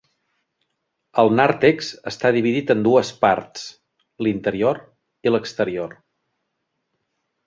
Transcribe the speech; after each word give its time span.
El 1.23 1.27
nàrtex 1.39 1.89
està 2.11 2.31
dividit 2.37 2.73
en 2.75 2.81
dues 2.87 3.11
parts: 3.25 3.67
l'interior 4.29 4.79
i 5.29 5.35
l'exterior. 5.35 5.95